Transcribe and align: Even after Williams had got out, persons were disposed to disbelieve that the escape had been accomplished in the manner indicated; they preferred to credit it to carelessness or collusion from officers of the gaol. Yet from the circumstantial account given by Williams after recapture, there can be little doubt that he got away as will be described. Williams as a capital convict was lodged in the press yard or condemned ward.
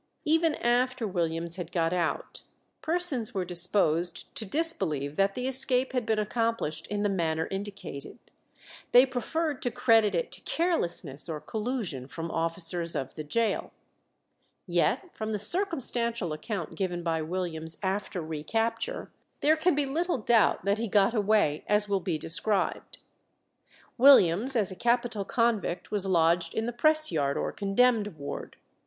Even 0.25 0.55
after 0.55 1.05
Williams 1.07 1.57
had 1.57 1.71
got 1.71 1.93
out, 1.93 2.41
persons 2.81 3.35
were 3.35 3.45
disposed 3.45 4.33
to 4.33 4.47
disbelieve 4.47 5.15
that 5.15 5.35
the 5.35 5.47
escape 5.47 5.93
had 5.93 6.07
been 6.07 6.17
accomplished 6.17 6.87
in 6.87 7.03
the 7.03 7.07
manner 7.07 7.45
indicated; 7.51 8.17
they 8.93 9.05
preferred 9.05 9.61
to 9.61 9.69
credit 9.69 10.15
it 10.15 10.31
to 10.31 10.41
carelessness 10.41 11.29
or 11.29 11.39
collusion 11.39 12.07
from 12.07 12.31
officers 12.31 12.95
of 12.95 13.13
the 13.13 13.23
gaol. 13.23 13.73
Yet 14.65 15.13
from 15.13 15.33
the 15.33 15.37
circumstantial 15.37 16.33
account 16.33 16.73
given 16.73 17.03
by 17.03 17.21
Williams 17.21 17.77
after 17.83 18.21
recapture, 18.23 19.11
there 19.41 19.55
can 19.55 19.75
be 19.75 19.85
little 19.85 20.17
doubt 20.17 20.65
that 20.65 20.79
he 20.79 20.87
got 20.87 21.13
away 21.13 21.63
as 21.67 21.87
will 21.87 21.99
be 21.99 22.17
described. 22.17 22.97
Williams 23.99 24.55
as 24.55 24.71
a 24.71 24.75
capital 24.75 25.23
convict 25.25 25.91
was 25.91 26.07
lodged 26.07 26.55
in 26.55 26.65
the 26.65 26.73
press 26.73 27.11
yard 27.11 27.37
or 27.37 27.51
condemned 27.51 28.17
ward. 28.17 28.57